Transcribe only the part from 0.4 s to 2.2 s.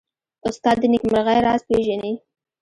استاد د نېکمرغۍ راز پېژني.